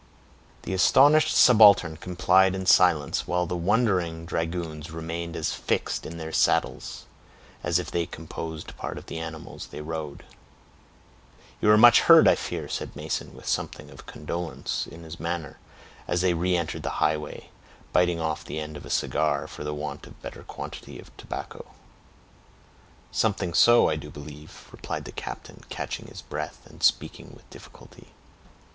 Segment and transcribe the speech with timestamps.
[0.63, 6.31] The astonished subaltern complied in silence, while the wondering dragoons remained as fixed in their
[6.31, 7.05] saddles,
[7.63, 10.25] as if they composed part of the animals they rode.
[11.61, 15.59] "You are much hurt, I fear," said Mason, with something of condolence in his manner,
[16.07, 17.51] as they reentered the highway,
[17.93, 21.15] biting off the end of a cigar for the want of a better quality of
[21.15, 21.63] tobacco.
[23.11, 28.13] "Something so, I do believe," replied the captain, catching his breath, and speaking with difficulty.